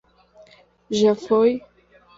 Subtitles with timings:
[0.89, 1.61] Já foi?